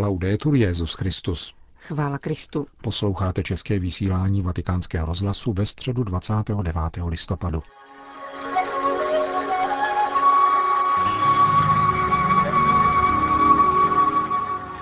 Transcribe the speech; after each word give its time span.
Laudetur 0.00 0.54
Jezus 0.54 0.94
Christus. 0.94 1.54
Chvála 1.78 2.18
Kristu. 2.18 2.66
Posloucháte 2.82 3.42
české 3.42 3.78
vysílání 3.78 4.42
Vatikánského 4.42 5.06
rozhlasu 5.06 5.52
ve 5.52 5.66
středu 5.66 6.04
29. 6.04 6.76
listopadu. 7.06 7.62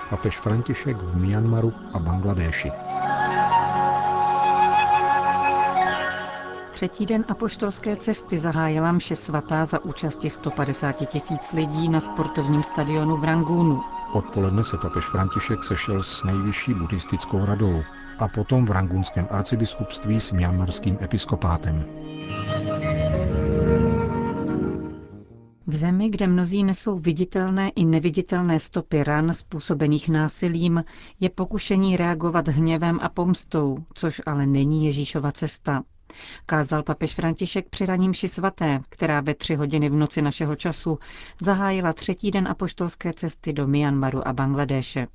Papež 0.09 0.37
František 0.39 0.97
v 0.97 1.17
Myanmaru 1.17 1.73
a 1.93 1.99
Bangladéši. 1.99 2.71
Třetí 6.71 7.05
den 7.05 7.25
apoštolské 7.29 7.95
cesty 7.95 8.37
zahájila 8.37 8.91
mše 8.91 9.15
svatá 9.15 9.65
za 9.65 9.83
účasti 9.83 10.29
150 10.29 10.93
tisíc 10.93 11.53
lidí 11.53 11.89
na 11.89 11.99
sportovním 11.99 12.63
stadionu 12.63 13.17
v 13.17 13.23
Rangúnu. 13.23 13.83
Odpoledne 14.13 14.63
se 14.63 14.77
papež 14.77 15.05
František 15.05 15.63
sešel 15.63 16.03
s 16.03 16.23
nejvyšší 16.23 16.73
buddhistickou 16.73 17.45
radou 17.45 17.83
a 18.19 18.27
potom 18.27 18.65
v 18.65 18.71
rangunském 18.71 19.27
arcibiskupství 19.31 20.19
s 20.19 20.31
myanmarským 20.31 20.97
episkopátem. 21.01 21.85
V 25.67 25.75
zemi, 25.75 26.09
kde 26.09 26.27
mnozí 26.27 26.63
nesou 26.63 26.99
viditelné 26.99 27.69
i 27.69 27.85
neviditelné 27.85 28.59
stopy 28.59 29.03
ran 29.03 29.33
způsobených 29.33 30.09
násilím, 30.09 30.83
je 31.19 31.29
pokušení 31.29 31.97
reagovat 31.97 32.47
hněvem 32.47 32.99
a 33.01 33.09
pomstou, 33.09 33.77
což 33.93 34.21
ale 34.25 34.45
není 34.45 34.85
Ježíšova 34.85 35.31
cesta. 35.31 35.83
Kázal 36.45 36.83
papež 36.83 37.13
František 37.15 37.69
při 37.69 37.85
raním 37.85 38.13
ši 38.13 38.27
svaté, 38.27 38.81
která 38.89 39.21
ve 39.21 39.35
tři 39.35 39.55
hodiny 39.55 39.89
v 39.89 39.93
noci 39.93 40.21
našeho 40.21 40.55
času 40.55 40.99
zahájila 41.41 41.93
třetí 41.93 42.31
den 42.31 42.47
apoštolské 42.47 43.13
cesty 43.13 43.53
do 43.53 43.67
Myanmaru 43.67 44.27
a 44.27 44.33
Bangladéše. 44.33 45.07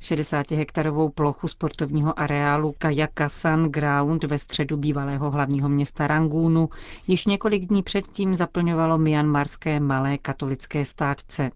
60-hektarovou 0.00 1.10
plochu 1.10 1.48
sportovního 1.48 2.20
areálu 2.20 2.74
Kayaka 2.78 3.28
Sun 3.28 3.64
Ground 3.64 4.24
ve 4.24 4.38
středu 4.38 4.76
bývalého 4.76 5.30
hlavního 5.30 5.68
města 5.68 6.06
Rangúnu 6.06 6.68
již 7.06 7.26
několik 7.26 7.64
dní 7.66 7.82
předtím 7.82 8.34
zaplňovalo 8.34 8.98
myanmarské 8.98 9.80
malé 9.80 10.18
katolické 10.18 10.84
státce. 10.84 11.50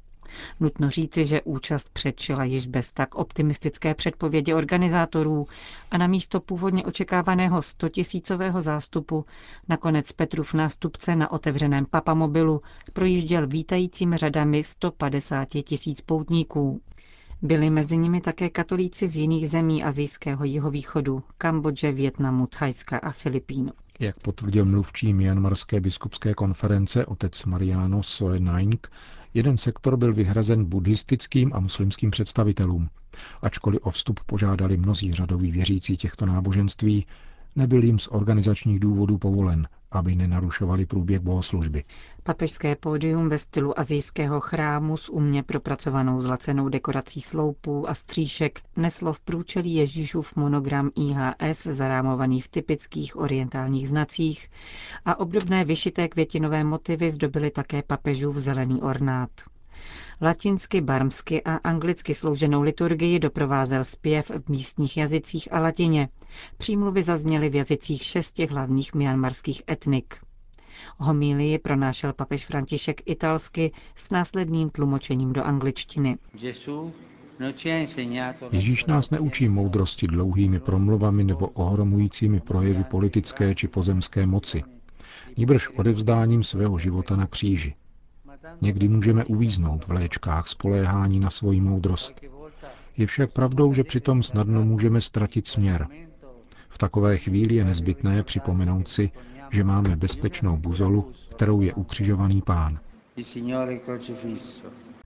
Nutno 0.61 0.91
říci, 0.91 1.25
že 1.25 1.43
účast 1.43 1.89
předčila 1.93 2.45
již 2.45 2.67
bez 2.67 2.93
tak 2.93 3.15
optimistické 3.15 3.95
předpovědi 3.95 4.55
organizátorů 4.55 5.47
a 5.91 5.99
na 5.99 6.07
místo 6.07 6.41
původně 6.41 6.85
očekávaného 6.85 7.63
100 7.63 7.89
tisícového 7.89 8.63
zástupu 8.63 9.25
nakonec 9.69 10.13
Petrův 10.13 10.55
nástupce 10.55 11.17
na 11.17 11.31
otevřeném 11.33 11.87
papamobilu 11.87 12.63
projížděl 12.93 13.47
vítajícími 13.47 14.17
řadami 14.17 14.63
150 14.65 15.49
tisíc 15.65 16.01
poutníků. 16.01 16.81
Byli 17.43 17.71
mezi 17.71 17.97
nimi 17.97 18.21
také 18.21 18.51
katolíci 18.51 19.09
z 19.09 19.17
jiných 19.17 19.49
zemí 19.51 19.85
azijského 19.85 20.45
jihovýchodu, 20.45 21.23
Kambodže, 21.39 21.93
Větnamu, 21.93 22.47
Thajska 22.47 22.99
a 22.99 23.11
Filipín. 23.11 23.73
Jak 24.01 24.21
potvrdil 24.21 24.65
mluvčí 24.65 25.15
Myanmarské 25.15 25.81
biskupské 25.81 26.35
konference 26.35 27.07
otec 27.07 27.45
Mariano 27.45 28.03
Soenaing, 28.03 28.91
jeden 29.35 29.57
sektor 29.57 29.97
byl 29.97 30.15
vyhrazen 30.15 30.65
buddhistickým 30.65 31.53
a 31.55 31.61
muslimským 31.61 32.11
představitelům. 32.11 32.89
Ačkoliv 33.43 33.81
o 33.83 33.91
vstup 33.91 34.21
požádali 34.27 34.77
mnozí 34.77 35.15
řadoví 35.15 35.53
věřící 35.53 35.97
těchto 35.97 36.27
náboženství, 36.27 37.07
nebyl 37.57 37.85
jim 37.85 37.99
z 37.99 38.09
organizačních 38.11 38.81
důvodů 38.81 39.19
povolen, 39.19 39.69
aby 39.91 40.17
nenarušovali 40.17 40.87
průběh 40.87 41.21
bohoslužby. 41.21 41.85
Papežské 42.23 42.77
pódium 42.77 43.29
ve 43.29 43.39
stylu 43.39 43.79
azijského 43.79 44.41
chrámu 44.41 44.97
s 44.97 45.09
umně 45.09 45.43
propracovanou 45.43 46.21
zlacenou 46.21 46.69
dekorací 46.69 47.21
sloupů 47.21 47.89
a 47.89 47.95
stříšek 47.95 48.61
neslo 48.77 49.13
v 49.13 49.21
průčelí 49.21 49.75
Ježíšův 49.75 50.37
monogram 50.37 50.91
IHS 50.97 51.63
zarámovaný 51.63 52.41
v 52.41 52.49
typických 52.49 53.17
orientálních 53.17 53.89
znacích 53.89 54.51
a 55.05 55.21
obdobné 55.21 55.65
vyšité 55.65 56.09
květinové 56.09 56.65
motivy 56.65 57.11
zdobily 57.11 57.51
také 57.51 57.83
papežův 57.83 58.37
zelený 58.37 58.83
ornát. 58.83 59.31
Latinsky, 60.21 60.81
barmsky 60.81 61.43
a 61.43 61.57
anglicky 61.57 62.15
slouženou 62.15 62.63
liturgii 62.63 63.19
doprovázel 63.19 63.85
zpěv 63.85 64.31
v 64.31 64.49
místních 64.49 64.97
jazycích 64.97 65.53
a 65.53 65.61
latině. 65.61 66.09
Přímluvy 66.59 67.03
zazněly 67.03 67.49
v 67.49 67.55
jazycích 67.55 68.03
šesti 68.03 68.47
hlavních 68.47 68.95
myanmarských 68.95 69.63
etnik. 69.71 70.15
Homílii 70.99 71.59
pronášel 71.59 72.13
papež 72.13 72.47
František 72.47 73.03
italsky 73.07 73.73
s 73.97 74.11
následným 74.11 74.71
tlumočením 74.71 75.33
do 75.33 75.45
angličtiny. 75.45 76.17
Ježíš 78.53 78.85
nás 78.85 79.11
neučí 79.11 79.49
moudrosti 79.49 80.07
dlouhými 80.07 80.61
promluvami 80.61 81.25
nebo 81.25 81.49
ohromujícími 81.49 82.41
projevy 82.41 82.85
politické 82.85 83.55
či 83.55 83.69
pozemské 83.69 84.27
moci. 84.27 84.63
Níbrž 85.37 85.69
odevzdáním 85.69 86.45
svého 86.45 86.79
života 86.79 87.17
na 87.17 87.27
kříži. 87.27 87.75
Někdy 88.61 88.89
můžeme 88.89 89.25
uvíznout 89.25 89.85
v 89.87 89.91
léčkách 89.91 90.47
spoléhání 90.49 91.21
na 91.21 91.31
svoji 91.31 91.61
moudrost. 91.61 92.21
Je 92.97 93.07
však 93.07 93.33
pravdou, 93.33 93.73
že 93.73 93.85
přitom 93.85 94.23
snadno 94.23 94.63
můžeme 94.65 95.01
ztratit 95.01 95.47
směr. 95.47 95.87
V 96.69 96.79
takové 96.79 97.17
chvíli 97.19 97.55
je 97.55 97.65
nezbytné 97.65 98.23
připomenout 98.23 98.89
si, 98.89 99.11
že 99.51 99.65
máme 99.65 99.97
bezpečnou 99.97 100.57
buzolu, 100.57 101.13
kterou 101.31 101.61
je 101.61 101.75
ukřižovaný 101.75 102.43
pán. 102.43 102.79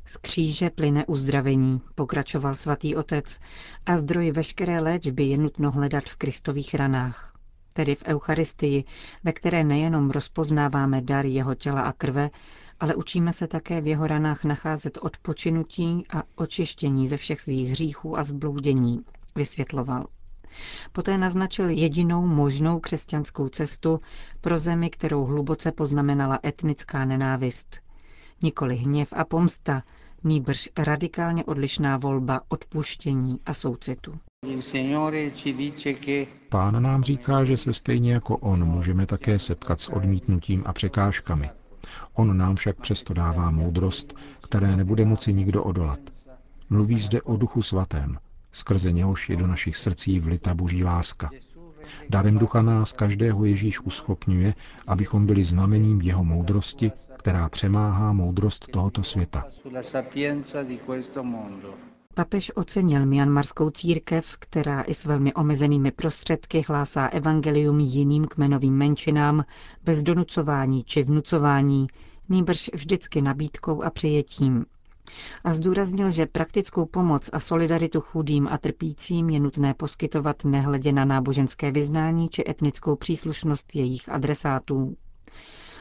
Z 0.06 0.16
kříže 0.16 0.70
plyne 0.70 1.06
uzdravení, 1.06 1.80
pokračoval 1.94 2.54
svatý 2.54 2.96
otec, 2.96 3.38
a 3.86 3.96
zdroj 3.96 4.30
veškeré 4.30 4.80
léčby 4.80 5.24
je 5.24 5.38
nutno 5.38 5.70
hledat 5.70 6.04
v 6.04 6.16
kristových 6.16 6.74
ranách, 6.74 7.34
tedy 7.72 7.94
v 7.94 8.04
Eucharistii, 8.06 8.84
ve 9.24 9.32
které 9.32 9.64
nejenom 9.64 10.10
rozpoznáváme 10.10 11.00
dar 11.02 11.26
jeho 11.26 11.54
těla 11.54 11.80
a 11.82 11.92
krve, 11.92 12.30
ale 12.80 12.94
učíme 12.94 13.32
se 13.32 13.46
také 13.46 13.80
v 13.80 13.86
jeho 13.86 14.06
ranách 14.06 14.44
nacházet 14.44 14.98
odpočinutí 15.02 16.04
a 16.10 16.22
očištění 16.34 17.08
ze 17.08 17.16
všech 17.16 17.40
svých 17.40 17.70
hříchů 17.70 18.18
a 18.18 18.22
zbloudění, 18.22 19.00
vysvětloval. 19.36 20.06
Poté 20.92 21.18
naznačil 21.18 21.68
jedinou 21.68 22.26
možnou 22.26 22.80
křesťanskou 22.80 23.48
cestu 23.48 24.00
pro 24.40 24.58
zemi, 24.58 24.90
kterou 24.90 25.24
hluboce 25.24 25.72
poznamenala 25.72 26.38
etnická 26.44 27.04
nenávist. 27.04 27.76
Nikoli 28.42 28.76
hněv 28.76 29.08
a 29.16 29.24
pomsta, 29.24 29.82
nýbrž 30.24 30.68
radikálně 30.78 31.44
odlišná 31.44 31.96
volba 31.96 32.40
odpuštění 32.48 33.40
a 33.46 33.54
soucitu. 33.54 34.18
Pán 36.48 36.82
nám 36.82 37.02
říká, 37.02 37.44
že 37.44 37.56
se 37.56 37.74
stejně 37.74 38.12
jako 38.12 38.36
on 38.36 38.64
můžeme 38.64 39.06
také 39.06 39.38
setkat 39.38 39.80
s 39.80 39.88
odmítnutím 39.88 40.62
a 40.66 40.72
překážkami. 40.72 41.50
On 42.14 42.36
nám 42.36 42.56
však 42.56 42.80
přesto 42.80 43.14
dává 43.14 43.50
moudrost, 43.50 44.14
které 44.42 44.76
nebude 44.76 45.04
moci 45.04 45.32
nikdo 45.32 45.62
odolat. 45.64 46.00
Mluví 46.70 46.98
zde 46.98 47.22
o 47.22 47.36
duchu 47.36 47.62
svatém, 47.62 48.18
skrze 48.52 48.92
něhož 48.92 49.30
je 49.30 49.36
do 49.36 49.46
našich 49.46 49.76
srdcí 49.76 50.20
vlita 50.20 50.54
boží 50.54 50.84
láska. 50.84 51.30
Darem 52.08 52.38
ducha 52.38 52.62
nás 52.62 52.92
každého 52.92 53.44
Ježíš 53.44 53.80
uschopňuje, 53.80 54.54
abychom 54.86 55.26
byli 55.26 55.44
znamením 55.44 56.00
jeho 56.00 56.24
moudrosti, 56.24 56.92
která 57.18 57.48
přemáhá 57.48 58.12
moudrost 58.12 58.66
tohoto 58.72 59.02
světa. 59.02 59.44
Papež 62.14 62.52
ocenil 62.54 63.06
mianmarskou 63.06 63.70
církev, 63.70 64.36
která 64.38 64.82
i 64.82 64.94
s 64.94 65.04
velmi 65.04 65.34
omezenými 65.34 65.90
prostředky 65.90 66.64
hlásá 66.68 67.06
evangelium 67.06 67.80
jiným 67.80 68.24
kmenovým 68.24 68.74
menšinám 68.74 69.44
bez 69.84 70.02
donucování 70.02 70.84
či 70.84 71.02
vnucování, 71.02 71.86
nýbrž 72.28 72.70
vždycky 72.74 73.20
nabídkou 73.22 73.82
a 73.82 73.90
přijetím. 73.90 74.66
A 75.44 75.54
zdůraznil, 75.54 76.10
že 76.10 76.26
praktickou 76.26 76.86
pomoc 76.86 77.30
a 77.32 77.40
solidaritu 77.40 78.00
chudým 78.00 78.48
a 78.50 78.58
trpícím 78.58 79.30
je 79.30 79.40
nutné 79.40 79.74
poskytovat 79.74 80.44
nehledě 80.44 80.92
na 80.92 81.04
náboženské 81.04 81.70
vyznání 81.70 82.28
či 82.28 82.44
etnickou 82.48 82.96
příslušnost 82.96 83.76
jejich 83.76 84.08
adresátů. 84.08 84.96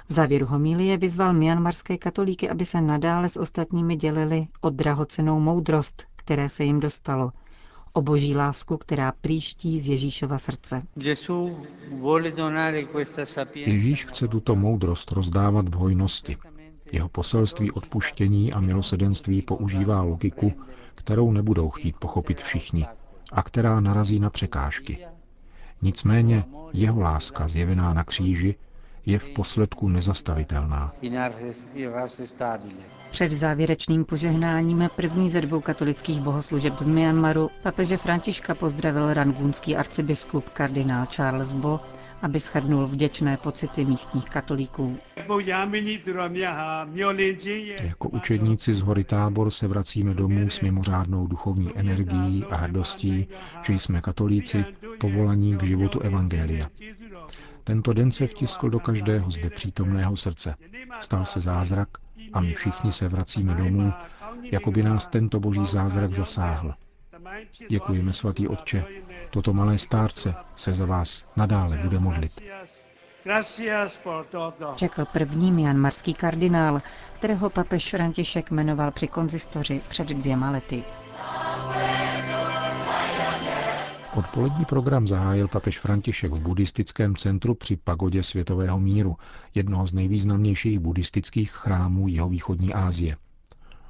V 0.09 0.13
závěru 0.13 0.45
homílie 0.45 0.97
vyzval 0.97 1.33
mianmarské 1.33 1.97
katolíky, 1.97 2.49
aby 2.49 2.65
se 2.65 2.81
nadále 2.81 3.29
s 3.29 3.37
ostatními 3.37 3.95
dělili 3.95 4.47
o 4.61 4.69
drahocenou 4.69 5.39
moudrost, 5.39 6.09
které 6.29 6.49
se 6.49 6.63
jim 6.63 6.79
dostalo, 6.79 7.31
o 7.93 8.01
boží 8.01 8.35
lásku, 8.35 8.77
která 8.77 9.13
příští 9.21 9.79
z 9.79 9.87
Ježíšova 9.87 10.37
srdce. 10.37 10.83
Ježíš 13.55 14.05
chce 14.05 14.27
tuto 14.27 14.55
moudrost 14.55 15.11
rozdávat 15.11 15.69
v 15.69 15.73
hojnosti. 15.73 16.37
Jeho 16.91 17.09
poselství 17.09 17.71
odpuštění 17.71 18.53
a 18.53 18.59
milosedenství 18.59 19.41
používá 19.41 20.01
logiku, 20.01 20.53
kterou 20.95 21.31
nebudou 21.31 21.69
chtít 21.69 21.95
pochopit 21.97 22.41
všichni 22.41 22.85
a 23.31 23.43
která 23.43 23.79
narazí 23.79 24.19
na 24.19 24.29
překážky. 24.29 25.05
Nicméně 25.81 26.45
jeho 26.73 27.01
láska 27.01 27.47
zjevená 27.47 27.93
na 27.93 28.03
kříži 28.03 28.55
je 29.05 29.19
v 29.19 29.29
posledku 29.29 29.87
nezastavitelná. 29.87 30.93
Před 33.11 33.31
závěrečným 33.31 34.05
požehnáním 34.05 34.89
první 34.95 35.29
ze 35.29 35.41
dvou 35.41 35.61
katolických 35.61 36.19
bohoslužeb 36.21 36.73
v 36.81 36.87
Myanmaru 36.87 37.49
papeže 37.63 37.97
Františka 37.97 38.55
pozdravil 38.55 39.13
rangúnský 39.13 39.75
arcibiskup 39.77 40.49
kardinál 40.49 41.05
Charles 41.05 41.51
Bo, 41.51 41.79
aby 42.21 42.39
shrnul 42.39 42.87
vděčné 42.87 43.37
pocity 43.37 43.85
místních 43.85 44.25
katolíků. 44.25 44.97
Jako 47.83 48.09
učedníci 48.09 48.73
z 48.73 48.79
hory 48.81 49.03
Tábor 49.03 49.51
se 49.51 49.67
vracíme 49.67 50.13
domů 50.13 50.49
s 50.49 50.61
mimořádnou 50.61 51.27
duchovní 51.27 51.71
energií 51.75 52.45
a 52.49 52.55
hrdostí, 52.55 53.27
že 53.63 53.73
jsme 53.73 54.01
katolíci 54.01 54.65
povolaní 54.99 55.57
k 55.57 55.63
životu 55.63 55.99
Evangelia. 55.99 56.67
Tento 57.63 57.93
den 57.93 58.11
se 58.11 58.27
vtiskl 58.27 58.69
do 58.69 58.79
každého 58.79 59.31
zde 59.31 59.49
přítomného 59.49 60.17
srdce. 60.17 60.55
Stal 61.01 61.25
se 61.25 61.41
zázrak 61.41 61.89
a 62.33 62.41
my 62.41 62.53
všichni 62.53 62.91
se 62.91 63.07
vracíme 63.07 63.55
domů, 63.55 63.93
jako 64.43 64.71
by 64.71 64.83
nás 64.83 65.07
tento 65.07 65.39
boží 65.39 65.65
zázrak 65.65 66.13
zasáhl. 66.13 66.73
Děkujeme, 67.69 68.13
svatý 68.13 68.47
Otče, 68.47 68.85
toto 69.29 69.53
malé 69.53 69.77
stárce 69.77 70.35
se 70.55 70.71
za 70.73 70.85
vás 70.85 71.25
nadále 71.35 71.77
bude 71.77 71.99
modlit. 71.99 72.41
Řekl 74.75 75.05
první 75.05 75.51
mianmarský 75.51 76.13
kardinál, 76.13 76.81
kterého 77.13 77.49
papež 77.49 77.89
František 77.89 78.51
jmenoval 78.51 78.91
při 78.91 79.07
konzistoři 79.07 79.81
před 79.89 80.07
dvěma 80.07 80.51
lety. 80.51 80.83
Odpolední 84.15 84.65
program 84.65 85.07
zahájil 85.07 85.47
papež 85.47 85.79
František 85.79 86.31
v 86.33 86.39
buddhistickém 86.39 87.15
centru 87.15 87.55
při 87.55 87.75
pagodě 87.75 88.23
světového 88.23 88.79
míru, 88.79 89.17
jednoho 89.55 89.87
z 89.87 89.93
nejvýznamnějších 89.93 90.79
buddhistických 90.79 91.51
chrámů 91.51 92.07
jihovýchodní 92.07 92.73
Asie. 92.73 93.17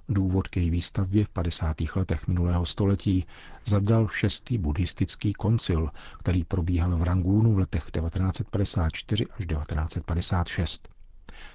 Důvod 0.10 0.48
k 0.48 0.58
její 0.58 0.70
výstavbě 0.70 1.26
v 1.26 1.30
50. 1.30 1.78
letech 1.96 2.28
minulého 2.28 2.66
století 2.66 3.26
zadal 3.66 4.08
šestý 4.08 4.58
buddhistický 4.58 5.34
koncil, 5.34 5.90
který 6.20 6.44
probíhal 6.44 6.98
v 6.98 7.04
Rangúnu 7.04 7.54
v 7.54 7.60
letech 7.60 7.92
1954 7.92 9.26
až 9.26 9.46
1956. 9.46 10.90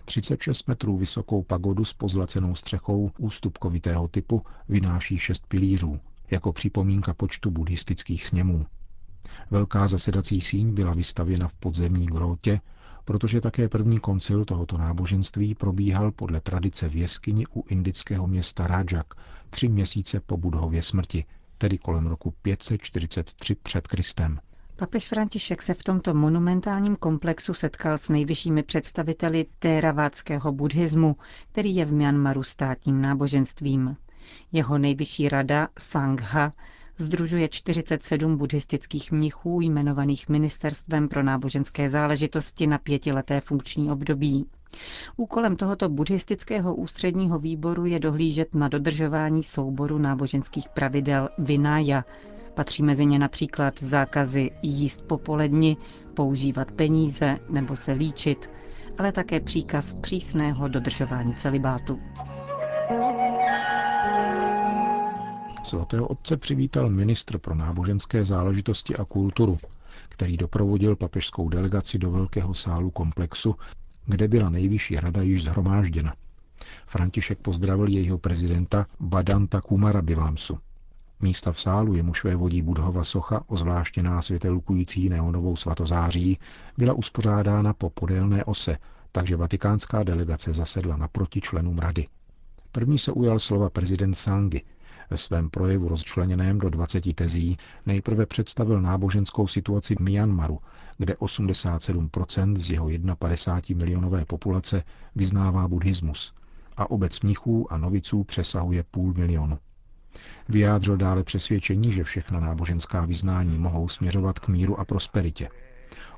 36 0.04 0.68
metrů 0.68 0.96
vysokou 0.96 1.42
pagodu 1.42 1.84
s 1.84 1.92
pozlacenou 1.92 2.54
střechou 2.54 3.10
ústupkovitého 3.18 4.08
typu 4.08 4.42
vynáší 4.68 5.18
šest 5.18 5.46
pilířů, 5.46 6.00
jako 6.30 6.52
připomínka 6.52 7.14
počtu 7.14 7.50
buddhistických 7.50 8.26
sněmů. 8.26 8.66
Velká 9.50 9.86
zasedací 9.86 10.40
síň 10.40 10.74
byla 10.74 10.92
vystavěna 10.94 11.48
v 11.48 11.54
podzemní 11.54 12.06
grotě, 12.06 12.60
protože 13.04 13.40
také 13.40 13.68
první 13.68 13.98
koncil 14.00 14.44
tohoto 14.44 14.78
náboženství 14.78 15.54
probíhal 15.54 16.12
podle 16.12 16.40
tradice 16.40 16.88
v 16.88 16.96
jeskyni 16.96 17.46
u 17.54 17.64
indického 17.68 18.26
města 18.26 18.66
Rajak 18.66 19.14
tři 19.50 19.68
měsíce 19.68 20.20
po 20.20 20.36
Budhově 20.36 20.82
smrti, 20.82 21.24
tedy 21.58 21.78
kolem 21.78 22.06
roku 22.06 22.34
543 22.42 23.54
před 23.54 23.86
Kristem. 23.88 24.38
Papež 24.76 25.08
František 25.08 25.62
se 25.62 25.74
v 25.74 25.82
tomto 25.82 26.14
monumentálním 26.14 26.96
komplexu 26.96 27.54
setkal 27.54 27.98
s 27.98 28.08
nejvyššími 28.08 28.62
představiteli 28.62 29.46
téravátského 29.58 30.52
buddhismu, 30.52 31.16
který 31.52 31.76
je 31.76 31.84
v 31.84 31.92
Myanmaru 31.92 32.42
státním 32.42 33.00
náboženstvím. 33.02 33.96
Jeho 34.52 34.78
nejvyšší 34.78 35.28
rada, 35.28 35.68
Sangha, 35.78 36.52
združuje 36.98 37.48
47 37.48 38.36
buddhistických 38.36 39.12
mnichů 39.12 39.60
jmenovaných 39.60 40.28
Ministerstvem 40.28 41.08
pro 41.08 41.22
náboženské 41.22 41.90
záležitosti 41.90 42.66
na 42.66 42.78
pětileté 42.78 43.40
funkční 43.40 43.90
období. 43.90 44.46
Úkolem 45.16 45.56
tohoto 45.56 45.88
buddhistického 45.88 46.74
ústředního 46.74 47.38
výboru 47.38 47.84
je 47.86 47.98
dohlížet 47.98 48.54
na 48.54 48.68
dodržování 48.68 49.42
souboru 49.42 49.98
náboženských 49.98 50.68
pravidel 50.68 51.28
Vinaya. 51.38 52.04
Patří 52.54 52.82
mezi 52.82 53.06
ně 53.06 53.18
například 53.18 53.78
zákazy 53.82 54.50
jíst 54.62 55.02
popoledni, 55.02 55.76
používat 56.14 56.72
peníze 56.72 57.38
nebo 57.50 57.76
se 57.76 57.92
líčit, 57.92 58.50
ale 58.98 59.12
také 59.12 59.40
příkaz 59.40 59.92
přísného 59.92 60.68
dodržování 60.68 61.34
celibátu. 61.34 61.98
Svatého 65.64 66.06
otce 66.06 66.36
přivítal 66.36 66.90
ministr 66.90 67.38
pro 67.38 67.54
náboženské 67.54 68.24
záležitosti 68.24 68.96
a 68.96 69.04
kulturu, 69.04 69.58
který 70.08 70.36
doprovodil 70.36 70.96
papežskou 70.96 71.48
delegaci 71.48 71.98
do 71.98 72.10
velkého 72.10 72.54
sálu 72.54 72.90
komplexu, 72.90 73.54
kde 74.06 74.28
byla 74.28 74.50
nejvyšší 74.50 74.96
rada 74.96 75.22
již 75.22 75.44
zhromážděna. 75.44 76.14
František 76.86 77.38
pozdravil 77.38 77.88
jejího 77.88 78.18
prezidenta 78.18 78.86
Badanta 79.00 79.60
Kumara 79.60 80.02
Bivámsu. 80.02 80.58
Místa 81.20 81.52
v 81.52 81.60
sálu, 81.60 81.94
jemuž 81.94 82.24
vodí 82.24 82.62
Budhova 82.62 83.04
socha, 83.04 83.44
ozvláštěná 83.46 84.22
světelukující 84.22 85.08
neonovou 85.08 85.56
svatozáří, 85.56 86.38
byla 86.78 86.94
uspořádána 86.94 87.72
po 87.72 87.90
podélné 87.90 88.44
ose, 88.44 88.78
takže 89.12 89.36
vatikánská 89.36 90.02
delegace 90.02 90.52
zasedla 90.52 90.96
naproti 90.96 91.40
členům 91.40 91.78
rady. 91.78 92.06
První 92.72 92.98
se 92.98 93.12
ujal 93.12 93.38
slova 93.38 93.70
prezident 93.70 94.14
Sangi, 94.14 94.62
ve 95.10 95.16
svém 95.16 95.50
projevu 95.50 95.88
rozčleněném 95.88 96.58
do 96.58 96.70
20 96.70 97.14
tezí 97.14 97.56
nejprve 97.86 98.26
představil 98.26 98.80
náboženskou 98.80 99.46
situaci 99.46 99.94
v 99.94 100.00
Myanmaru, 100.00 100.58
kde 100.98 101.14
87% 101.14 102.56
z 102.56 102.70
jeho 102.70 102.88
51 103.18 103.84
milionové 103.84 104.24
populace 104.24 104.82
vyznává 105.16 105.68
buddhismus 105.68 106.34
a 106.76 106.90
obec 106.90 107.20
mnichů 107.20 107.72
a 107.72 107.78
noviců 107.78 108.24
přesahuje 108.24 108.82
půl 108.82 109.14
milionu. 109.14 109.58
Vyjádřil 110.48 110.96
dále 110.96 111.24
přesvědčení, 111.24 111.92
že 111.92 112.04
všechna 112.04 112.40
náboženská 112.40 113.04
vyznání 113.04 113.58
mohou 113.58 113.88
směřovat 113.88 114.38
k 114.38 114.48
míru 114.48 114.80
a 114.80 114.84
prosperitě. 114.84 115.48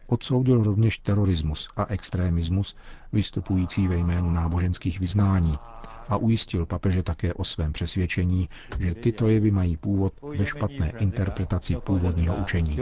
Odsoudil 0.06 0.62
rovněž 0.62 0.99
terorismus 0.99 1.69
a 1.77 1.85
extrémismus 1.87 2.77
vystupující 3.12 3.88
ve 3.88 3.97
jménu 3.97 4.31
náboženských 4.31 5.00
vyznání 5.00 5.59
a 6.08 6.17
ujistil 6.17 6.67
papeže 6.67 7.03
také 7.03 7.35
o 7.35 7.44
svém 7.44 7.73
přesvědčení, 7.73 8.49
že 8.79 8.94
tyto 8.94 9.29
jevy 9.29 9.50
mají 9.50 9.76
původ 9.76 10.12
ve 10.38 10.47
špatné 10.47 10.93
interpretaci 10.99 11.76
původního 11.76 12.37
učení. 12.37 12.76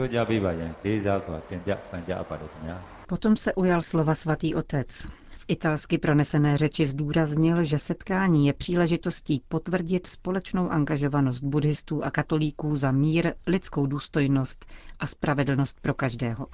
Potom 3.07 3.35
se 3.35 3.53
ujal 3.53 3.81
slova 3.81 4.15
svatý 4.15 4.55
otec. 4.55 5.07
V 5.31 5.45
italsky 5.47 5.97
pronesené 5.97 6.57
řeči 6.57 6.85
zdůraznil, 6.85 7.63
že 7.63 7.79
setkání 7.79 8.47
je 8.47 8.53
příležitostí 8.53 9.41
potvrdit 9.47 10.07
společnou 10.07 10.69
angažovanost 10.69 11.43
buddhistů 11.43 12.03
a 12.03 12.11
katolíků 12.11 12.75
za 12.75 12.91
mír, 12.91 13.33
lidskou 13.47 13.85
důstojnost 13.85 14.65
a 14.99 15.07
spravedlnost 15.07 15.77
pro 15.81 15.93
každého. 15.93 16.47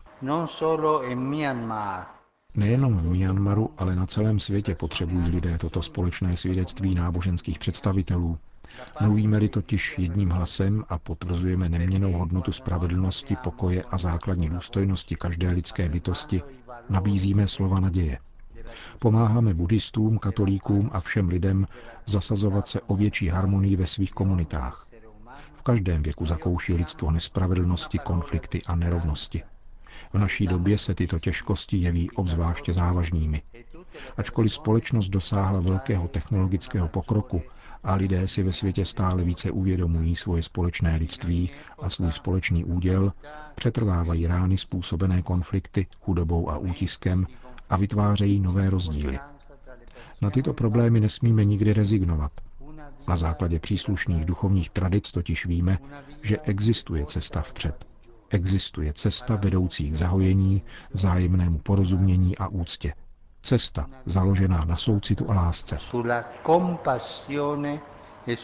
Nejenom 2.55 2.97
v 2.97 3.09
Myanmaru, 3.09 3.69
ale 3.77 3.95
na 3.95 4.05
celém 4.05 4.39
světě 4.39 4.75
potřebují 4.75 5.29
lidé 5.29 5.57
toto 5.57 5.81
společné 5.81 6.37
svědectví 6.37 6.95
náboženských 6.95 7.59
představitelů. 7.59 8.37
Mluvíme-li 9.01 9.49
totiž 9.49 9.99
jedním 9.99 10.29
hlasem 10.29 10.83
a 10.89 10.97
potvrzujeme 10.97 11.69
neměnou 11.69 12.11
hodnotu 12.11 12.51
spravedlnosti, 12.51 13.35
pokoje 13.43 13.83
a 13.83 13.97
základní 13.97 14.49
důstojnosti 14.49 15.15
každé 15.15 15.51
lidské 15.51 15.89
bytosti, 15.89 16.41
nabízíme 16.89 17.47
slova 17.47 17.79
naděje. 17.79 18.17
Pomáháme 18.99 19.53
buddhistům, 19.53 20.17
katolíkům 20.19 20.89
a 20.93 20.99
všem 20.99 21.27
lidem 21.29 21.67
zasazovat 22.05 22.67
se 22.67 22.81
o 22.81 22.95
větší 22.95 23.27
harmonii 23.27 23.75
ve 23.75 23.87
svých 23.87 24.11
komunitách. 24.11 24.87
V 25.53 25.61
každém 25.63 26.03
věku 26.03 26.25
zakouší 26.25 26.73
lidstvo 26.73 27.11
nespravedlnosti, 27.11 27.99
konflikty 27.99 28.61
a 28.67 28.75
nerovnosti. 28.75 29.43
V 30.13 30.17
naší 30.17 30.47
době 30.47 30.77
se 30.77 30.95
tyto 30.95 31.19
těžkosti 31.19 31.77
jeví 31.77 32.11
obzvláště 32.11 32.73
závažnými. 32.73 33.41
Ačkoliv 34.17 34.53
společnost 34.53 35.09
dosáhla 35.09 35.59
velkého 35.59 36.07
technologického 36.07 36.87
pokroku 36.87 37.41
a 37.83 37.95
lidé 37.95 38.27
si 38.27 38.43
ve 38.43 38.53
světě 38.53 38.85
stále 38.85 39.23
více 39.23 39.51
uvědomují 39.51 40.15
svoje 40.15 40.43
společné 40.43 40.95
lidství 40.95 41.49
a 41.79 41.89
svůj 41.89 42.11
společný 42.11 42.65
úděl, 42.65 43.13
přetrvávají 43.55 44.27
rány 44.27 44.57
způsobené 44.57 45.21
konflikty, 45.21 45.87
chudobou 46.01 46.49
a 46.49 46.57
útiskem 46.57 47.27
a 47.69 47.77
vytvářejí 47.77 48.39
nové 48.39 48.69
rozdíly. 48.69 49.19
Na 50.21 50.29
tyto 50.29 50.53
problémy 50.53 50.99
nesmíme 50.99 51.45
nikdy 51.45 51.73
rezignovat. 51.73 52.31
Na 53.07 53.15
základě 53.15 53.59
příslušných 53.59 54.25
duchovních 54.25 54.69
tradic 54.69 55.11
totiž 55.11 55.45
víme, 55.45 55.77
že 56.21 56.37
existuje 56.37 57.05
cesta 57.05 57.41
vpřed. 57.41 57.90
Existuje 58.31 58.93
cesta 58.93 59.35
vedoucí 59.35 59.89
k 59.89 59.95
zahojení, 59.95 60.61
vzájemnému 60.93 61.59
porozumění 61.59 62.37
a 62.37 62.47
úctě. 62.47 62.93
Cesta 63.41 63.89
založená 64.05 64.65
na 64.65 64.75
soucitu 64.75 65.31
a 65.31 65.33
lásce. 65.33 65.77
E 68.27 68.39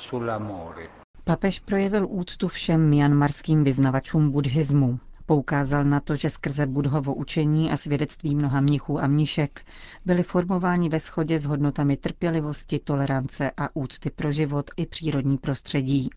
Papež 1.23 1.59
projevil 1.59 2.07
úctu 2.09 2.47
všem 2.47 2.89
mianmarským 2.89 3.63
vyznavačům 3.63 4.31
buddhismu. 4.31 4.99
Poukázal 5.25 5.83
na 5.83 5.99
to, 5.99 6.15
že 6.15 6.29
skrze 6.29 6.65
Budhovo 6.65 7.13
učení 7.13 7.71
a 7.71 7.77
svědectví 7.77 8.35
mnoha 8.35 8.61
mnichů 8.61 8.99
a 8.99 9.07
mnišek 9.07 9.65
byli 10.05 10.23
formováni 10.23 10.89
ve 10.89 10.99
shodě 10.99 11.39
s 11.39 11.45
hodnotami 11.45 11.97
trpělivosti, 11.97 12.79
tolerance 12.79 13.51
a 13.57 13.75
úcty 13.75 14.09
pro 14.09 14.31
život 14.31 14.71
i 14.77 14.85
přírodní 14.85 15.37
prostředí. 15.37 16.09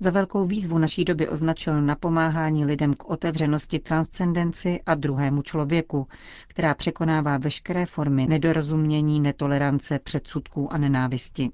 Za 0.00 0.10
velkou 0.10 0.44
výzvu 0.46 0.78
naší 0.78 1.04
doby 1.04 1.28
označil 1.28 1.82
napomáhání 1.82 2.64
lidem 2.64 2.94
k 2.94 3.10
otevřenosti 3.10 3.78
transcendenci 3.78 4.80
a 4.86 4.94
druhému 4.94 5.42
člověku, 5.42 6.06
která 6.48 6.74
překonává 6.74 7.38
veškeré 7.38 7.86
formy 7.86 8.26
nedorozumění, 8.26 9.20
netolerance, 9.20 9.98
předsudků 9.98 10.72
a 10.72 10.78
nenávisti. 10.78 11.50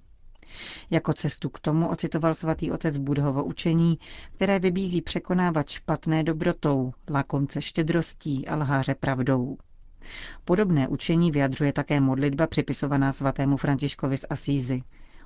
Jako 0.91 1.13
cestu 1.13 1.49
k 1.49 1.61
tomu 1.61 1.89
ocitoval 1.89 2.35
svatý 2.35 2.71
otec 2.71 2.99
Budhovo 2.99 3.45
učení, 3.45 3.99
které 4.35 4.59
vybízí 4.59 5.03
překonávat 5.03 5.69
špatné 5.69 6.23
dobrotou, 6.25 6.93
lakomce 7.11 7.63
štědrostí 7.63 8.49
a 8.49 8.57
lháře 8.57 8.95
pravdou. 8.95 9.57
Podobné 10.45 10.89
učení 10.89 11.31
vyjadřuje 11.31 11.73
také 11.73 12.01
modlitba 12.01 12.47
připisovaná 12.47 13.13
svatému 13.13 13.57
Františkovi 13.57 14.17
z 14.17 14.25
Asízy. 14.31 14.83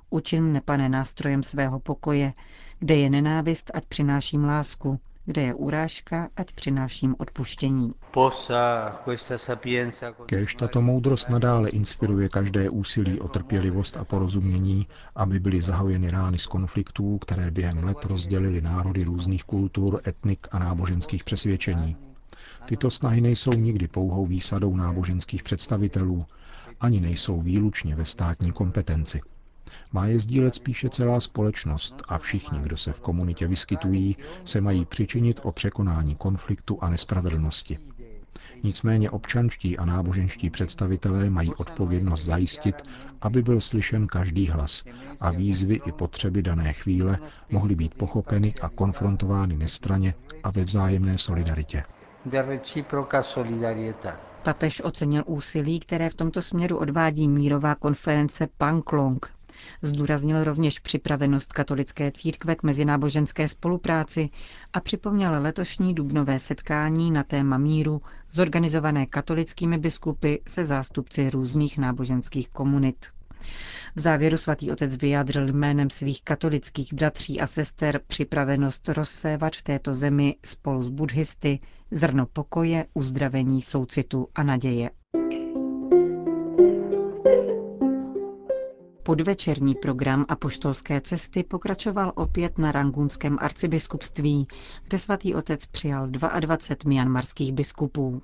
Učin 0.09 0.43
mne, 0.43 0.61
pane, 0.61 0.89
nástrojem 0.89 1.43
svého 1.43 1.79
pokoje, 1.79 2.33
kde 2.79 2.95
je 2.95 3.09
nenávist, 3.09 3.71
ať 3.73 3.85
přináším 3.85 4.43
lásku, 4.43 4.99
kde 5.25 5.41
je 5.41 5.53
urážka, 5.53 6.29
ať 6.35 6.51
přináším 6.53 7.15
odpuštění. 7.19 7.93
Kéž 10.25 10.55
tato 10.55 10.81
moudrost 10.81 11.29
nadále 11.29 11.69
inspiruje 11.69 12.29
každé 12.29 12.69
úsilí 12.69 13.19
o 13.19 13.27
trpělivost 13.27 13.97
a 13.97 14.03
porozumění, 14.05 14.87
aby 15.15 15.39
byly 15.39 15.61
zahojeny 15.61 16.11
rány 16.11 16.37
z 16.37 16.45
konfliktů, 16.45 17.17
které 17.17 17.51
během 17.51 17.83
let 17.83 18.05
rozdělily 18.05 18.61
národy 18.61 19.03
různých 19.03 19.43
kultur, 19.43 20.01
etnik 20.07 20.47
a 20.51 20.59
náboženských 20.59 21.23
přesvědčení. 21.23 21.95
Tyto 22.65 22.91
snahy 22.91 23.21
nejsou 23.21 23.51
nikdy 23.51 23.87
pouhou 23.87 24.25
výsadou 24.25 24.75
náboženských 24.75 25.43
představitelů, 25.43 26.25
ani 26.81 26.99
nejsou 26.99 27.41
výlučně 27.41 27.95
ve 27.95 28.05
státní 28.05 28.51
kompetenci. 28.51 29.21
Má 29.93 30.05
je 30.05 30.19
sdílet 30.19 30.55
spíše 30.55 30.89
celá 30.89 31.19
společnost 31.19 31.95
a 32.07 32.17
všichni, 32.17 32.59
kdo 32.61 32.77
se 32.77 32.91
v 32.91 33.01
komunitě 33.01 33.47
vyskytují, 33.47 34.17
se 34.45 34.61
mají 34.61 34.85
přičinit 34.85 35.39
o 35.43 35.51
překonání 35.51 36.15
konfliktu 36.15 36.77
a 36.81 36.89
nespravedlnosti. 36.89 37.77
Nicméně 38.63 39.09
občanští 39.09 39.77
a 39.77 39.85
náboženští 39.85 40.49
představitelé 40.49 41.29
mají 41.29 41.53
odpovědnost 41.55 42.23
zajistit, 42.25 42.75
aby 43.21 43.41
byl 43.41 43.61
slyšen 43.61 44.07
každý 44.07 44.47
hlas 44.47 44.83
a 45.19 45.31
výzvy 45.31 45.81
i 45.85 45.91
potřeby 45.91 46.41
dané 46.41 46.73
chvíle 46.73 47.19
mohly 47.49 47.75
být 47.75 47.93
pochopeny 47.93 48.53
a 48.61 48.69
konfrontovány 48.69 49.57
nestraně 49.57 50.13
a 50.43 50.51
ve 50.51 50.63
vzájemné 50.63 51.17
solidaritě. 51.17 51.83
Papež 54.43 54.81
ocenil 54.81 55.23
úsilí, 55.25 55.79
které 55.79 56.09
v 56.09 56.13
tomto 56.13 56.41
směru 56.41 56.77
odvádí 56.77 57.27
mírová 57.27 57.75
konference 57.75 58.47
Panklong 58.57 59.38
Zdůraznil 59.81 60.43
rovněž 60.43 60.79
připravenost 60.79 61.53
katolické 61.53 62.11
církve 62.11 62.55
k 62.55 62.63
mezináboženské 62.63 63.47
spolupráci 63.47 64.29
a 64.73 64.79
připomněl 64.79 65.41
letošní 65.41 65.93
dubnové 65.93 66.39
setkání 66.39 67.11
na 67.11 67.23
téma 67.23 67.57
míru 67.57 68.01
zorganizované 68.31 69.05
katolickými 69.05 69.77
biskupy 69.77 70.35
se 70.47 70.65
zástupci 70.65 71.29
různých 71.29 71.77
náboženských 71.77 72.49
komunit. 72.49 73.05
V 73.95 73.99
závěru 74.01 74.37
svatý 74.37 74.71
otec 74.71 74.95
vyjádřil 74.95 75.47
jménem 75.47 75.89
svých 75.89 76.21
katolických 76.23 76.93
bratří 76.93 77.41
a 77.41 77.47
sester 77.47 78.01
připravenost 78.07 78.89
rozsévat 78.89 79.55
v 79.55 79.61
této 79.61 79.93
zemi 79.95 80.35
spolu 80.45 80.83
s 80.83 80.89
buddhisty 80.89 81.59
zrno 81.91 82.25
pokoje, 82.25 82.85
uzdravení, 82.93 83.61
soucitu 83.61 84.27
a 84.35 84.43
naděje. 84.43 84.89
Podvečerní 89.09 89.75
program 89.75 90.25
apoštolské 90.27 91.01
cesty 91.01 91.43
pokračoval 91.43 92.11
opět 92.15 92.57
na 92.57 92.71
rangunském 92.71 93.37
arcibiskupství, 93.41 94.47
kde 94.87 94.99
svatý 94.99 95.35
otec 95.35 95.65
přijal 95.65 96.07
22 96.07 96.89
mianmarských 96.89 97.53
biskupů. 97.53 98.21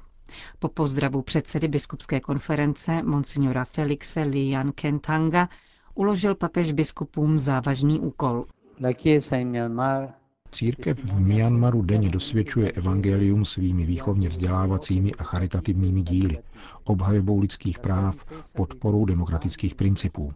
Po 0.59 0.69
pozdravu 0.69 1.21
předsedy 1.21 1.67
biskupské 1.67 2.19
konference 2.19 3.03
monsignora 3.03 3.65
Felixe 3.65 4.21
Lian 4.21 4.71
Kentanga 4.71 5.49
uložil 5.95 6.35
papež 6.35 6.71
biskupům 6.71 7.39
závažný 7.39 7.99
úkol. 7.99 8.45
Církev 10.51 11.03
v 11.03 11.19
Myanmaru 11.19 11.81
denně 11.81 12.09
dosvědčuje 12.09 12.71
evangelium 12.71 13.45
svými 13.45 13.85
výchovně 13.85 14.29
vzdělávacími 14.29 15.13
a 15.13 15.23
charitativními 15.23 16.01
díly, 16.01 16.37
obhajobou 16.83 17.39
lidských 17.39 17.79
práv, 17.79 18.25
podporou 18.55 19.05
demokratických 19.05 19.75
principů. 19.75 20.33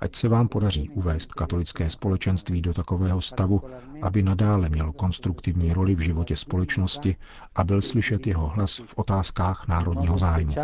Ať 0.00 0.16
se 0.16 0.28
vám 0.28 0.48
podaří 0.48 0.88
uvést 0.90 1.32
katolické 1.34 1.90
společenství 1.90 2.62
do 2.62 2.74
takového 2.74 3.20
stavu, 3.20 3.60
aby 4.02 4.22
nadále 4.22 4.68
mělo 4.68 4.92
konstruktivní 4.92 5.72
roli 5.72 5.94
v 5.94 6.00
životě 6.00 6.36
společnosti 6.36 7.16
a 7.54 7.64
byl 7.64 7.82
slyšet 7.82 8.26
jeho 8.26 8.48
hlas 8.48 8.78
v 8.84 8.94
otázkách 8.96 9.68
národního 9.68 10.18
zájmu. 10.18 10.54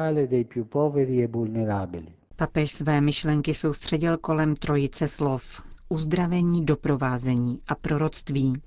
Papež 2.37 2.72
své 2.72 3.00
myšlenky 3.00 3.54
soustředil 3.54 4.16
kolem 4.18 4.56
trojice 4.56 5.08
slov. 5.08 5.44
Uzdravení, 5.88 6.64
doprovázení 6.66 7.60
a 7.68 7.75
proroctví. 7.75 8.62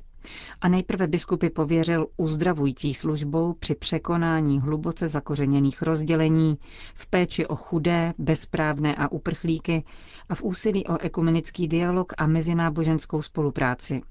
A 0.62 0.68
nejprve 0.68 1.08
biskupy 1.08 1.50
pověřil 1.50 2.08
uzdravující 2.18 2.94
službou 2.94 3.54
při 3.54 3.76
překonání 3.76 4.60
hluboce 4.60 5.08
zakořeněných 5.08 5.82
rozdělení, 5.82 6.58
v 6.96 7.08
péči 7.08 7.48
o 7.48 7.56
chudé, 7.56 8.14
bezprávné 8.18 8.96
a 8.96 9.12
uprchlíky 9.12 9.84
a 10.30 10.36
v 10.36 10.42
úsilí 10.44 10.88
o 10.88 10.98
ekumenický 11.02 11.68
dialog 11.68 12.14
a 12.18 12.28
mezináboženskou 12.28 13.22
spolupráci. 13.22 14.02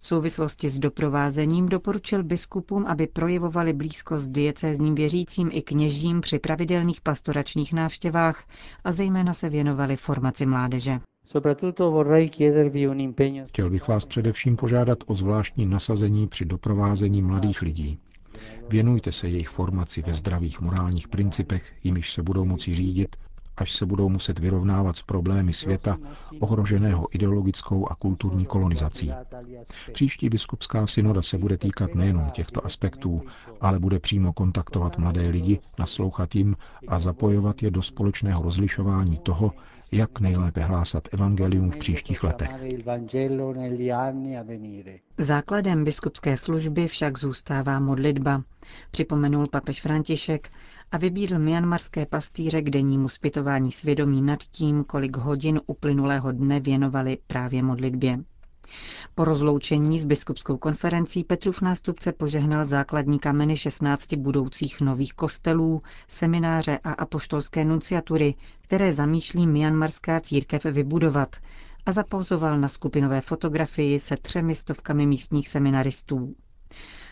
V 0.00 0.06
souvislosti 0.06 0.68
s 0.70 0.78
doprovázením 0.78 1.68
doporučil 1.68 2.22
biskupům, 2.24 2.86
aby 2.86 3.06
projevovali 3.06 3.72
blízkost 3.72 4.28
diecézním 4.30 4.94
věřícím 4.94 5.50
i 5.52 5.62
kněžím 5.62 6.20
při 6.20 6.38
pravidelných 6.38 7.00
pastoračních 7.00 7.72
návštěvách 7.72 8.44
a 8.84 8.92
zejména 8.92 9.34
se 9.34 9.48
věnovali 9.48 9.96
formaci 9.96 10.46
mládeže. 10.46 11.00
Chtěl 13.46 13.70
bych 13.70 13.88
vás 13.88 14.04
především 14.04 14.56
požádat 14.56 14.98
o 15.06 15.14
zvláštní 15.14 15.66
nasazení 15.66 16.26
při 16.26 16.44
doprovázení 16.44 17.22
mladých 17.22 17.62
lidí. 17.62 17.98
Věnujte 18.68 19.12
se 19.12 19.28
jejich 19.28 19.48
formaci 19.48 20.02
ve 20.02 20.14
zdravých 20.14 20.60
morálních 20.60 21.08
principech, 21.08 21.72
jimiž 21.84 22.12
se 22.12 22.22
budou 22.22 22.44
moci 22.44 22.74
řídit, 22.74 23.16
až 23.56 23.72
se 23.72 23.86
budou 23.86 24.08
muset 24.08 24.38
vyrovnávat 24.38 24.96
s 24.96 25.02
problémy 25.02 25.52
světa, 25.52 25.98
ohroženého 26.40 27.06
ideologickou 27.14 27.88
a 27.90 27.94
kulturní 27.94 28.46
kolonizací. 28.46 29.12
Příští 29.92 30.28
biskupská 30.28 30.86
synoda 30.86 31.22
se 31.22 31.38
bude 31.38 31.58
týkat 31.58 31.94
nejenom 31.94 32.30
těchto 32.30 32.66
aspektů, 32.66 33.22
ale 33.60 33.78
bude 33.78 33.98
přímo 33.98 34.32
kontaktovat 34.32 34.98
mladé 34.98 35.28
lidi, 35.28 35.60
naslouchat 35.78 36.34
jim 36.34 36.56
a 36.88 36.98
zapojovat 36.98 37.62
je 37.62 37.70
do 37.70 37.82
společného 37.82 38.42
rozlišování 38.42 39.16
toho, 39.16 39.52
jak 39.92 40.20
nejlépe 40.20 40.60
hlásat 40.60 41.08
evangelium 41.12 41.70
v 41.70 41.76
příštích 41.76 42.22
letech. 42.24 42.50
Základem 45.18 45.84
biskupské 45.84 46.36
služby 46.36 46.88
však 46.88 47.18
zůstává 47.18 47.80
modlitba, 47.80 48.42
připomenul 48.90 49.46
papež 49.46 49.80
František 49.82 50.50
a 50.92 50.98
vybídl 50.98 51.38
mianmarské 51.38 52.06
pastýře 52.06 52.62
k 52.62 52.70
dennímu 52.70 53.08
zpytování 53.08 53.72
svědomí 53.72 54.22
nad 54.22 54.38
tím, 54.42 54.84
kolik 54.84 55.16
hodin 55.16 55.60
uplynulého 55.66 56.32
dne 56.32 56.60
věnovali 56.60 57.18
právě 57.26 57.62
modlitbě. 57.62 58.18
Po 59.14 59.24
rozloučení 59.24 59.98
s 59.98 60.04
biskupskou 60.04 60.56
konferencí 60.56 61.24
Petrův 61.24 61.60
nástupce 61.60 62.12
požehnal 62.12 62.64
základní 62.64 63.18
kameny 63.18 63.56
16 63.56 64.14
budoucích 64.14 64.80
nových 64.80 65.12
kostelů, 65.12 65.82
semináře 66.08 66.78
a 66.84 66.92
apoštolské 66.92 67.64
nunciatury, 67.64 68.34
které 68.60 68.92
zamýšlí 68.92 69.46
mianmarská 69.46 70.20
církev 70.20 70.64
vybudovat 70.64 71.36
a 71.86 71.92
zapauzoval 71.92 72.58
na 72.58 72.68
skupinové 72.68 73.20
fotografii 73.20 73.98
se 73.98 74.16
třemi 74.16 74.54
stovkami 74.54 75.06
místních 75.06 75.48
seminaristů. 75.48 76.34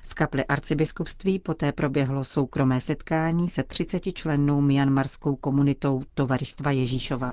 V 0.02 0.14
kapli 0.14 0.44
arcibiskupství 0.44 1.38
poté 1.38 1.72
proběhlo 1.72 2.24
soukromé 2.24 2.80
setkání 2.80 3.48
se 3.48 3.62
30 3.62 4.02
člennou 4.12 4.60
mianmarskou 4.60 5.36
komunitou 5.36 6.02
Tovaristva 6.14 6.70
Ježíšova. 6.70 7.32